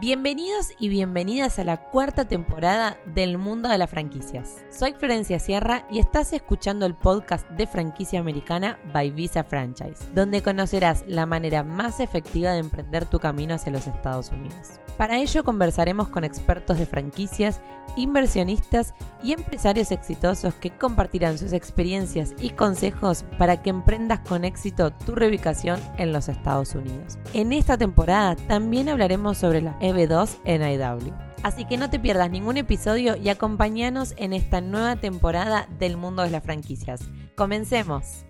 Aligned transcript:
Bienvenidos 0.00 0.72
y 0.78 0.88
bienvenidas 0.88 1.58
a 1.58 1.64
la 1.64 1.76
cuarta 1.76 2.26
temporada 2.26 2.96
del 3.04 3.36
mundo 3.36 3.68
de 3.68 3.76
las 3.76 3.90
franquicias. 3.90 4.64
Soy 4.70 4.94
Florencia 4.94 5.38
Sierra 5.38 5.86
y 5.90 5.98
estás 5.98 6.32
escuchando 6.32 6.86
el 6.86 6.94
podcast 6.94 7.46
de 7.50 7.66
franquicia 7.66 8.18
americana 8.18 8.78
by 8.94 9.10
Visa 9.10 9.44
Franchise, 9.44 10.02
donde 10.14 10.40
conocerás 10.40 11.04
la 11.06 11.26
manera 11.26 11.64
más 11.64 12.00
efectiva 12.00 12.52
de 12.52 12.60
emprender 12.60 13.04
tu 13.04 13.18
camino 13.18 13.56
hacia 13.56 13.72
los 13.72 13.86
Estados 13.86 14.30
Unidos. 14.30 14.80
Para 15.00 15.16
ello 15.16 15.44
conversaremos 15.44 16.10
con 16.10 16.24
expertos 16.24 16.78
de 16.78 16.84
franquicias, 16.84 17.62
inversionistas 17.96 18.92
y 19.22 19.32
empresarios 19.32 19.92
exitosos 19.92 20.52
que 20.52 20.68
compartirán 20.68 21.38
sus 21.38 21.54
experiencias 21.54 22.34
y 22.38 22.50
consejos 22.50 23.24
para 23.38 23.62
que 23.62 23.70
emprendas 23.70 24.20
con 24.20 24.44
éxito 24.44 24.92
tu 24.92 25.14
reubicación 25.14 25.80
en 25.96 26.12
los 26.12 26.28
Estados 26.28 26.74
Unidos. 26.74 27.18
En 27.32 27.54
esta 27.54 27.78
temporada 27.78 28.36
también 28.36 28.90
hablaremos 28.90 29.38
sobre 29.38 29.62
la 29.62 29.78
EB2 29.80 30.36
en 30.44 30.60
IW. 30.60 31.14
Así 31.44 31.64
que 31.64 31.78
no 31.78 31.88
te 31.88 31.98
pierdas 31.98 32.30
ningún 32.30 32.58
episodio 32.58 33.16
y 33.16 33.30
acompáñanos 33.30 34.12
en 34.18 34.34
esta 34.34 34.60
nueva 34.60 34.96
temporada 34.96 35.66
del 35.78 35.96
mundo 35.96 36.24
de 36.24 36.30
las 36.30 36.44
franquicias. 36.44 37.00
Comencemos. 37.36 38.26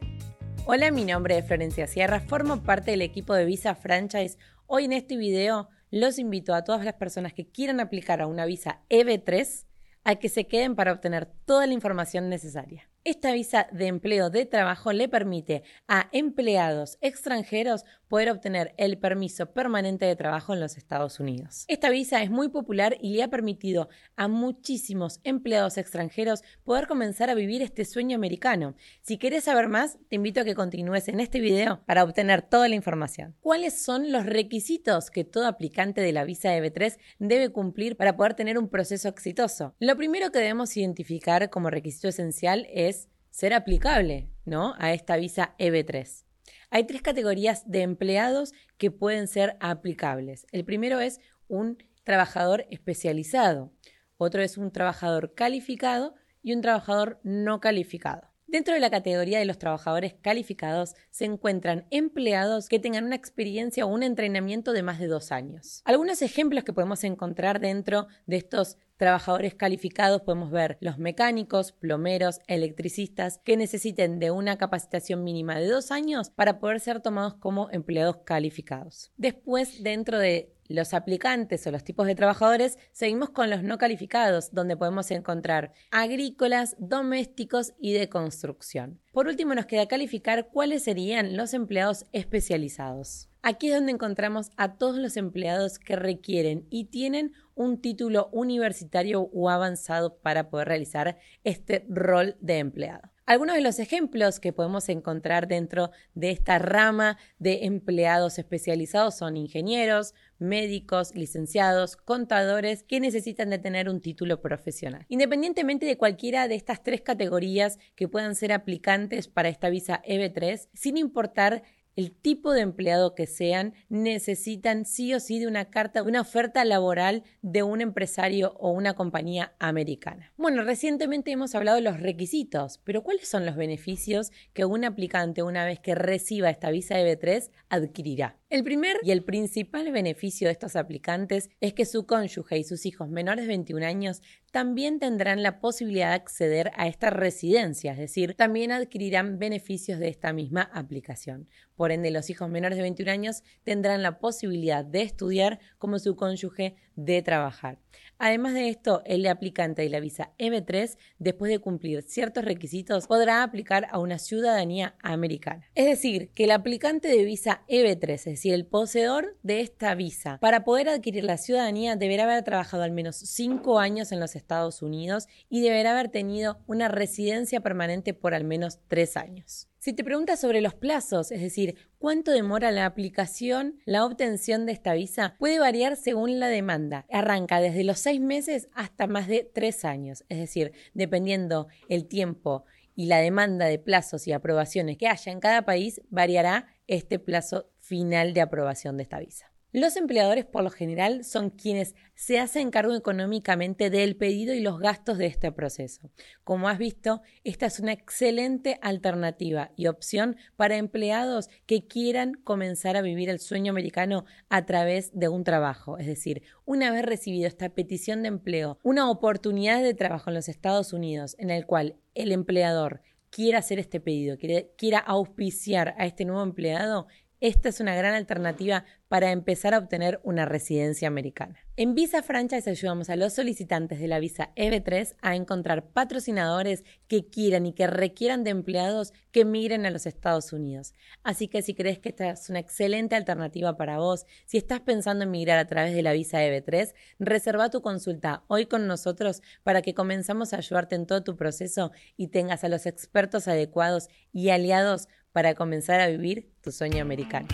Hola, 0.66 0.92
mi 0.92 1.04
nombre 1.04 1.36
es 1.36 1.48
Florencia 1.48 1.88
Sierra, 1.88 2.20
formo 2.20 2.62
parte 2.62 2.92
del 2.92 3.02
equipo 3.02 3.34
de 3.34 3.44
Visa 3.44 3.74
Franchise. 3.74 4.38
Hoy 4.68 4.84
en 4.84 4.92
este 4.92 5.16
video 5.16 5.68
los 5.90 6.18
invito 6.18 6.54
a 6.54 6.64
todas 6.64 6.84
las 6.84 6.94
personas 6.94 7.32
que 7.32 7.48
quieran 7.48 7.80
aplicar 7.80 8.20
a 8.20 8.26
una 8.26 8.46
visa 8.46 8.80
EB3 8.90 9.66
a 10.04 10.16
que 10.16 10.28
se 10.28 10.46
queden 10.46 10.76
para 10.76 10.92
obtener 10.92 11.26
toda 11.44 11.66
la 11.66 11.74
información 11.74 12.28
necesaria. 12.28 12.88
Esta 13.04 13.32
visa 13.32 13.66
de 13.72 13.86
empleo 13.86 14.30
de 14.30 14.46
trabajo 14.46 14.92
le 14.92 15.08
permite 15.08 15.62
a 15.88 16.08
empleados 16.12 16.98
extranjeros 17.00 17.84
poder 18.10 18.28
obtener 18.28 18.74
el 18.76 18.98
permiso 18.98 19.52
permanente 19.52 20.04
de 20.04 20.16
trabajo 20.16 20.52
en 20.52 20.58
los 20.58 20.76
Estados 20.76 21.20
Unidos. 21.20 21.64
Esta 21.68 21.90
visa 21.90 22.22
es 22.24 22.30
muy 22.30 22.48
popular 22.48 22.98
y 23.00 23.14
le 23.14 23.22
ha 23.22 23.28
permitido 23.28 23.88
a 24.16 24.26
muchísimos 24.26 25.20
empleados 25.22 25.78
extranjeros 25.78 26.42
poder 26.64 26.88
comenzar 26.88 27.30
a 27.30 27.34
vivir 27.34 27.62
este 27.62 27.84
sueño 27.84 28.16
americano. 28.16 28.74
Si 29.00 29.16
quieres 29.16 29.44
saber 29.44 29.68
más, 29.68 29.96
te 30.08 30.16
invito 30.16 30.40
a 30.40 30.44
que 30.44 30.56
continúes 30.56 31.06
en 31.06 31.20
este 31.20 31.38
video 31.38 31.84
para 31.86 32.02
obtener 32.02 32.42
toda 32.42 32.68
la 32.68 32.74
información. 32.74 33.36
¿Cuáles 33.40 33.80
son 33.80 34.10
los 34.10 34.26
requisitos 34.26 35.08
que 35.10 35.22
todo 35.22 35.46
aplicante 35.46 36.00
de 36.00 36.12
la 36.12 36.24
visa 36.24 36.48
EB3 36.56 36.98
debe 37.20 37.50
cumplir 37.50 37.96
para 37.96 38.16
poder 38.16 38.34
tener 38.34 38.58
un 38.58 38.68
proceso 38.68 39.08
exitoso? 39.08 39.76
Lo 39.78 39.96
primero 39.96 40.32
que 40.32 40.40
debemos 40.40 40.76
identificar 40.76 41.48
como 41.48 41.70
requisito 41.70 42.08
esencial 42.08 42.66
es 42.72 43.08
ser 43.30 43.54
aplicable 43.54 44.28
¿no? 44.44 44.74
a 44.78 44.92
esta 44.92 45.16
visa 45.16 45.54
EB3. 45.60 46.24
Hay 46.72 46.84
tres 46.84 47.02
categorías 47.02 47.68
de 47.68 47.82
empleados 47.82 48.52
que 48.78 48.92
pueden 48.92 49.26
ser 49.26 49.56
aplicables. 49.58 50.46
El 50.52 50.64
primero 50.64 51.00
es 51.00 51.18
un 51.48 51.78
trabajador 52.04 52.66
especializado, 52.70 53.72
otro 54.16 54.40
es 54.40 54.56
un 54.56 54.70
trabajador 54.70 55.34
calificado 55.34 56.14
y 56.42 56.52
un 56.52 56.60
trabajador 56.60 57.18
no 57.24 57.60
calificado. 57.60 58.30
Dentro 58.46 58.74
de 58.74 58.80
la 58.80 58.90
categoría 58.90 59.40
de 59.40 59.44
los 59.44 59.58
trabajadores 59.58 60.14
calificados 60.14 60.94
se 61.10 61.24
encuentran 61.24 61.86
empleados 61.90 62.68
que 62.68 62.78
tengan 62.78 63.04
una 63.04 63.16
experiencia 63.16 63.84
o 63.84 63.88
un 63.88 64.02
entrenamiento 64.02 64.72
de 64.72 64.82
más 64.82 65.00
de 65.00 65.06
dos 65.08 65.32
años. 65.32 65.82
Algunos 65.84 66.22
ejemplos 66.22 66.62
que 66.62 66.72
podemos 66.72 67.02
encontrar 67.02 67.60
dentro 67.60 68.06
de 68.26 68.36
estos 68.36 68.76
trabajadores 69.00 69.54
calificados 69.54 70.20
podemos 70.20 70.50
ver 70.50 70.76
los 70.82 70.98
mecánicos, 70.98 71.72
plomeros, 71.72 72.38
electricistas 72.48 73.40
que 73.42 73.56
necesiten 73.56 74.18
de 74.18 74.30
una 74.30 74.58
capacitación 74.58 75.24
mínima 75.24 75.58
de 75.58 75.68
dos 75.68 75.90
años 75.90 76.28
para 76.28 76.60
poder 76.60 76.80
ser 76.80 77.00
tomados 77.00 77.32
como 77.32 77.70
empleados 77.70 78.18
calificados. 78.24 79.10
Después, 79.16 79.82
dentro 79.82 80.18
de 80.18 80.52
los 80.68 80.92
aplicantes 80.92 81.66
o 81.66 81.70
los 81.70 81.82
tipos 81.82 82.06
de 82.06 82.14
trabajadores, 82.14 82.76
seguimos 82.92 83.30
con 83.30 83.48
los 83.48 83.62
no 83.62 83.78
calificados, 83.78 84.52
donde 84.52 84.76
podemos 84.76 85.10
encontrar 85.10 85.72
agrícolas, 85.90 86.76
domésticos 86.78 87.72
y 87.80 87.94
de 87.94 88.10
construcción. 88.10 89.00
Por 89.12 89.28
último, 89.28 89.54
nos 89.54 89.64
queda 89.64 89.88
calificar 89.88 90.50
cuáles 90.52 90.84
serían 90.84 91.38
los 91.38 91.54
empleados 91.54 92.04
especializados. 92.12 93.29
Aquí 93.42 93.68
es 93.68 93.74
donde 93.74 93.92
encontramos 93.92 94.50
a 94.58 94.74
todos 94.74 94.96
los 94.98 95.16
empleados 95.16 95.78
que 95.78 95.96
requieren 95.96 96.66
y 96.68 96.84
tienen 96.84 97.32
un 97.54 97.80
título 97.80 98.28
universitario 98.32 99.30
o 99.32 99.48
avanzado 99.48 100.18
para 100.18 100.50
poder 100.50 100.68
realizar 100.68 101.18
este 101.42 101.86
rol 101.88 102.36
de 102.40 102.58
empleado. 102.58 103.10
Algunos 103.24 103.54
de 103.54 103.62
los 103.62 103.78
ejemplos 103.78 104.40
que 104.40 104.52
podemos 104.52 104.88
encontrar 104.88 105.46
dentro 105.46 105.90
de 106.14 106.32
esta 106.32 106.58
rama 106.58 107.16
de 107.38 107.64
empleados 107.64 108.38
especializados 108.38 109.16
son 109.16 109.36
ingenieros, 109.36 110.14
médicos, 110.38 111.14
licenciados, 111.14 111.96
contadores 111.96 112.82
que 112.82 112.98
necesitan 112.98 113.48
de 113.48 113.58
tener 113.58 113.88
un 113.88 114.00
título 114.00 114.40
profesional. 114.40 115.06
Independientemente 115.08 115.86
de 115.86 115.96
cualquiera 115.96 116.48
de 116.48 116.56
estas 116.56 116.82
tres 116.82 117.02
categorías 117.02 117.78
que 117.94 118.08
puedan 118.08 118.34
ser 118.34 118.52
aplicantes 118.52 119.28
para 119.28 119.48
esta 119.48 119.70
visa 119.70 120.02
EB3, 120.04 120.68
sin 120.74 120.96
importar 120.96 121.62
el 121.96 122.12
tipo 122.12 122.52
de 122.52 122.62
empleado 122.62 123.14
que 123.14 123.26
sean, 123.26 123.74
necesitan 123.88 124.84
sí 124.84 125.14
o 125.14 125.20
sí 125.20 125.38
de 125.38 125.46
una 125.46 125.66
carta, 125.66 126.02
una 126.02 126.20
oferta 126.20 126.64
laboral 126.64 127.24
de 127.42 127.62
un 127.62 127.80
empresario 127.80 128.54
o 128.58 128.70
una 128.70 128.94
compañía 128.94 129.54
americana. 129.58 130.32
Bueno, 130.36 130.62
recientemente 130.62 131.30
hemos 131.30 131.54
hablado 131.54 131.76
de 131.76 131.82
los 131.82 132.00
requisitos, 132.00 132.78
pero 132.84 133.02
¿cuáles 133.02 133.28
son 133.28 133.46
los 133.46 133.56
beneficios 133.56 134.30
que 134.52 134.64
un 134.64 134.84
aplicante 134.84 135.42
una 135.42 135.64
vez 135.64 135.80
que 135.80 135.94
reciba 135.94 136.50
esta 136.50 136.70
visa 136.70 136.98
EB3 137.00 137.50
adquirirá? 137.68 138.36
El 138.50 138.64
primer 138.64 138.96
y 139.04 139.12
el 139.12 139.22
principal 139.22 139.92
beneficio 139.92 140.48
de 140.48 140.52
estos 140.52 140.74
aplicantes 140.74 141.50
es 141.60 141.72
que 141.72 141.84
su 141.84 142.04
cónyuge 142.04 142.58
y 142.58 142.64
sus 142.64 142.84
hijos 142.84 143.08
menores 143.08 143.44
de 143.44 143.48
21 143.48 143.86
años 143.86 144.22
también 144.50 144.98
tendrán 144.98 145.42
la 145.42 145.60
posibilidad 145.60 146.08
de 146.08 146.14
acceder 146.14 146.72
a 146.76 146.88
esta 146.88 147.10
residencia, 147.10 147.92
es 147.92 147.98
decir, 147.98 148.34
también 148.34 148.72
adquirirán 148.72 149.38
beneficios 149.38 149.98
de 149.98 150.08
esta 150.08 150.32
misma 150.32 150.62
aplicación. 150.72 151.48
Por 151.76 151.92
ende, 151.92 152.10
los 152.10 152.28
hijos 152.30 152.50
menores 152.50 152.76
de 152.76 152.82
21 152.82 153.10
años 153.10 153.42
tendrán 153.64 154.02
la 154.02 154.18
posibilidad 154.18 154.84
de 154.84 155.02
estudiar 155.02 155.60
como 155.78 155.98
su 155.98 156.16
cónyuge 156.16 156.76
de 156.94 157.22
trabajar. 157.22 157.78
Además 158.18 158.52
de 158.52 158.68
esto, 158.68 159.02
el 159.06 159.26
aplicante 159.26 159.80
de 159.80 159.88
la 159.88 159.98
visa 159.98 160.32
EB3, 160.38 160.98
después 161.18 161.50
de 161.50 161.58
cumplir 161.58 162.02
ciertos 162.02 162.44
requisitos, 162.44 163.06
podrá 163.06 163.42
aplicar 163.42 163.86
a 163.90 163.98
una 163.98 164.18
ciudadanía 164.18 164.94
americana. 165.00 165.66
Es 165.74 165.86
decir, 165.86 166.28
que 166.34 166.44
el 166.44 166.50
aplicante 166.50 167.08
de 167.08 167.24
visa 167.24 167.62
EB3, 167.66 168.12
es 168.12 168.24
decir, 168.24 168.52
el 168.52 168.66
poseedor 168.66 169.38
de 169.42 169.62
esta 169.62 169.94
visa, 169.94 170.36
para 170.38 170.64
poder 170.64 170.90
adquirir 170.90 171.24
la 171.24 171.38
ciudadanía 171.38 171.96
deberá 171.96 172.24
haber 172.24 172.44
trabajado 172.44 172.82
al 172.82 172.92
menos 172.92 173.16
cinco 173.16 173.78
años 173.78 174.12
en 174.12 174.20
los 174.20 174.36
Estados 174.40 174.82
Unidos 174.82 175.28
y 175.48 175.62
deberá 175.62 175.92
haber 175.92 176.08
tenido 176.08 176.58
una 176.66 176.88
residencia 176.88 177.60
permanente 177.60 178.14
por 178.14 178.34
al 178.34 178.44
menos 178.44 178.80
tres 178.88 179.16
años. 179.16 179.68
Si 179.78 179.94
te 179.94 180.04
preguntas 180.04 180.38
sobre 180.38 180.60
los 180.60 180.74
plazos, 180.74 181.32
es 181.32 181.40
decir, 181.40 181.74
cuánto 181.98 182.32
demora 182.32 182.70
la 182.70 182.84
aplicación, 182.84 183.78
la 183.86 184.04
obtención 184.04 184.66
de 184.66 184.72
esta 184.72 184.92
visa, 184.92 185.36
puede 185.38 185.58
variar 185.58 185.96
según 185.96 186.38
la 186.38 186.48
demanda. 186.48 187.06
Arranca 187.10 187.60
desde 187.60 187.84
los 187.84 187.98
seis 187.98 188.20
meses 188.20 188.68
hasta 188.74 189.06
más 189.06 189.26
de 189.26 189.50
tres 189.50 189.86
años, 189.86 190.24
es 190.28 190.38
decir, 190.38 190.72
dependiendo 190.92 191.68
el 191.88 192.06
tiempo 192.08 192.64
y 192.94 193.06
la 193.06 193.20
demanda 193.20 193.64
de 193.64 193.78
plazos 193.78 194.26
y 194.26 194.32
aprobaciones 194.32 194.98
que 194.98 195.08
haya 195.08 195.32
en 195.32 195.40
cada 195.40 195.62
país, 195.64 196.02
variará 196.10 196.66
este 196.86 197.18
plazo 197.18 197.70
final 197.78 198.34
de 198.34 198.42
aprobación 198.42 198.98
de 198.98 199.04
esta 199.04 199.18
visa. 199.18 199.49
Los 199.72 199.96
empleadores 199.96 200.46
por 200.46 200.64
lo 200.64 200.70
general 200.70 201.22
son 201.24 201.50
quienes 201.50 201.94
se 202.16 202.40
hacen 202.40 202.72
cargo 202.72 202.96
económicamente 202.96 203.88
del 203.88 204.16
pedido 204.16 204.52
y 204.52 204.60
los 204.60 204.80
gastos 204.80 205.16
de 205.16 205.26
este 205.26 205.52
proceso. 205.52 206.10
Como 206.42 206.68
has 206.68 206.76
visto, 206.76 207.22
esta 207.44 207.66
es 207.66 207.78
una 207.78 207.92
excelente 207.92 208.80
alternativa 208.82 209.70
y 209.76 209.86
opción 209.86 210.36
para 210.56 210.76
empleados 210.76 211.48
que 211.66 211.86
quieran 211.86 212.34
comenzar 212.42 212.96
a 212.96 213.02
vivir 213.02 213.28
el 213.28 213.38
sueño 213.38 213.70
americano 213.70 214.24
a 214.48 214.66
través 214.66 215.16
de 215.16 215.28
un 215.28 215.44
trabajo. 215.44 215.98
Es 215.98 216.06
decir, 216.06 216.42
una 216.64 216.90
vez 216.90 217.04
recibido 217.04 217.46
esta 217.46 217.68
petición 217.68 218.22
de 218.22 218.28
empleo, 218.28 218.80
una 218.82 219.08
oportunidad 219.08 219.84
de 219.84 219.94
trabajo 219.94 220.30
en 220.30 220.34
los 220.34 220.48
Estados 220.48 220.92
Unidos 220.92 221.36
en 221.38 221.50
el 221.50 221.64
cual 221.64 221.94
el 222.16 222.32
empleador 222.32 223.02
quiera 223.30 223.60
hacer 223.60 223.78
este 223.78 224.00
pedido, 224.00 224.36
quiera 224.76 224.98
auspiciar 224.98 225.94
a 225.96 226.06
este 226.06 226.24
nuevo 226.24 226.42
empleado, 226.42 227.06
esta 227.40 227.68
es 227.68 227.80
una 227.80 227.94
gran 227.94 228.14
alternativa 228.14 228.84
para 229.08 229.32
empezar 229.32 229.74
a 229.74 229.78
obtener 229.78 230.20
una 230.22 230.44
residencia 230.44 231.08
americana. 231.08 231.56
En 231.76 231.94
Visa 231.94 232.22
Franchise 232.22 232.68
ayudamos 232.68 233.10
a 233.10 233.16
los 233.16 233.32
solicitantes 233.32 233.98
de 233.98 234.06
la 234.06 234.20
visa 234.20 234.52
EB3 234.54 235.16
a 235.22 235.34
encontrar 235.34 235.88
patrocinadores 235.88 236.84
que 237.08 237.28
quieran 237.28 237.66
y 237.66 237.72
que 237.72 237.86
requieran 237.86 238.44
de 238.44 238.50
empleados 238.50 239.12
que 239.32 239.44
migren 239.44 239.86
a 239.86 239.90
los 239.90 240.06
Estados 240.06 240.52
Unidos. 240.52 240.92
Así 241.22 241.48
que 241.48 241.62
si 241.62 241.74
crees 241.74 241.98
que 241.98 242.10
esta 242.10 242.30
es 242.30 242.50
una 242.50 242.58
excelente 242.58 243.16
alternativa 243.16 243.76
para 243.76 243.98
vos, 243.98 244.26
si 244.44 244.58
estás 244.58 244.80
pensando 244.80 245.24
en 245.24 245.30
migrar 245.30 245.58
a 245.58 245.66
través 245.66 245.94
de 245.94 246.02
la 246.02 246.12
visa 246.12 246.44
EB3, 246.44 246.92
reserva 247.18 247.70
tu 247.70 247.80
consulta 247.80 248.44
hoy 248.46 248.66
con 248.66 248.86
nosotros 248.86 249.40
para 249.62 249.80
que 249.80 249.94
comenzamos 249.94 250.52
a 250.52 250.58
ayudarte 250.58 250.96
en 250.96 251.06
todo 251.06 251.24
tu 251.24 251.36
proceso 251.36 251.92
y 252.16 252.28
tengas 252.28 252.62
a 252.62 252.68
los 252.68 252.84
expertos 252.84 253.48
adecuados 253.48 254.08
y 254.32 254.50
aliados 254.50 255.08
para 255.32 255.54
comenzar 255.54 256.00
a 256.00 256.08
vivir 256.08 256.52
tu 256.62 256.72
sueño 256.72 257.02
americano. 257.02 257.48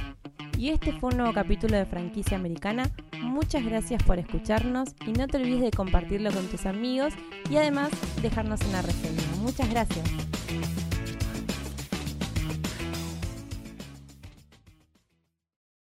Y 0.59 0.71
este 0.71 0.93
fue 0.93 1.11
un 1.11 1.19
nuevo 1.19 1.35
capítulo 1.35 1.77
de 1.77 1.85
Franquicia 1.85 2.37
Americana. 2.37 2.91
Muchas 3.21 3.65
gracias 3.65 4.03
por 4.03 4.19
escucharnos 4.19 4.95
y 5.07 5.13
no 5.13 5.27
te 5.27 5.37
olvides 5.37 5.61
de 5.61 5.71
compartirlo 5.71 6.33
con 6.33 6.47
tus 6.47 6.65
amigos 6.65 7.13
y 7.51 7.57
además 7.57 7.91
dejarnos 8.23 8.61
una 8.63 8.81
reseña. 8.81 9.23
Muchas 9.43 9.69
gracias. 9.69 10.05